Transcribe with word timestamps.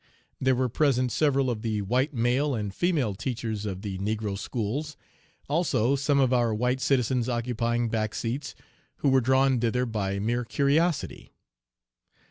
There 0.39 0.55
were 0.55 0.67
present 0.67 1.11
several 1.11 1.51
of 1.51 1.61
the 1.61 1.83
white 1.83 2.11
male 2.11 2.55
and 2.55 2.73
female 2.73 3.13
teachers 3.13 3.67
of 3.67 3.83
the 3.83 3.99
negro 3.99 4.35
schools; 4.35 4.97
also, 5.47 5.95
some 5.95 6.19
of 6.19 6.33
our 6.33 6.55
white 6.55 6.81
citizens 6.81 7.29
occupying 7.29 7.87
back 7.87 8.15
seats, 8.15 8.55
who 9.05 9.09
were 9.09 9.21
drawn 9.21 9.59
thither 9.59 9.85
by 9.85 10.17
mere 10.17 10.43
curiosity. 10.43 11.29